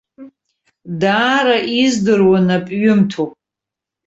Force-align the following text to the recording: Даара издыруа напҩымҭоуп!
Даара 1.01 1.57
издыруа 1.81 2.39
напҩымҭоуп! 2.47 3.31